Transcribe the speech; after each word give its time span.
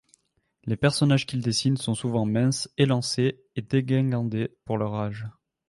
Les 0.63 0.77
personnages 0.77 1.27
qu'il 1.27 1.43
dessine 1.43 1.77
sont 1.77 1.93
souvent 1.93 2.25
minces, 2.25 2.67
élancés 2.79 3.43
et 3.55 3.61
dégingandés 3.61 4.49
pour 4.65 4.79
leur 4.79 4.95
ages. 4.95 5.27